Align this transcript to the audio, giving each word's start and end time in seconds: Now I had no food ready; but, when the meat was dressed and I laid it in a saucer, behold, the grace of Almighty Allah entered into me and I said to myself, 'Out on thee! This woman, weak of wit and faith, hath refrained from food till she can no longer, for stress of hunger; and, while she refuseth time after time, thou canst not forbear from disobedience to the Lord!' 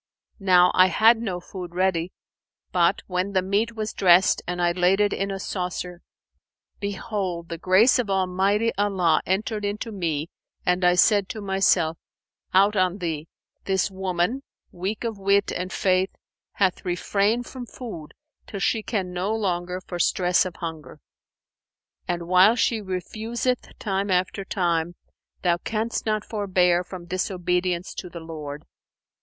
Now 0.39 0.71
I 0.73 0.87
had 0.87 1.21
no 1.21 1.39
food 1.39 1.75
ready; 1.75 2.11
but, 2.71 3.03
when 3.05 3.33
the 3.33 3.43
meat 3.43 3.75
was 3.75 3.93
dressed 3.93 4.41
and 4.47 4.59
I 4.59 4.71
laid 4.71 4.99
it 4.99 5.13
in 5.13 5.29
a 5.29 5.39
saucer, 5.39 6.01
behold, 6.79 7.49
the 7.49 7.59
grace 7.59 7.99
of 7.99 8.09
Almighty 8.09 8.71
Allah 8.79 9.21
entered 9.27 9.63
into 9.63 9.91
me 9.91 10.31
and 10.65 10.83
I 10.83 10.95
said 10.95 11.29
to 11.29 11.39
myself, 11.41 11.99
'Out 12.51 12.75
on 12.75 12.97
thee! 12.97 13.27
This 13.65 13.91
woman, 13.91 14.41
weak 14.71 15.03
of 15.03 15.19
wit 15.19 15.51
and 15.51 15.71
faith, 15.71 16.09
hath 16.53 16.83
refrained 16.83 17.45
from 17.45 17.67
food 17.67 18.15
till 18.47 18.59
she 18.59 18.81
can 18.81 19.13
no 19.13 19.31
longer, 19.35 19.79
for 19.81 19.99
stress 19.99 20.45
of 20.47 20.55
hunger; 20.55 20.99
and, 22.07 22.27
while 22.27 22.55
she 22.55 22.81
refuseth 22.81 23.77
time 23.77 24.09
after 24.09 24.43
time, 24.43 24.95
thou 25.43 25.57
canst 25.57 26.07
not 26.07 26.25
forbear 26.25 26.83
from 26.83 27.05
disobedience 27.05 27.93
to 27.93 28.09
the 28.09 28.19
Lord!' 28.19 28.65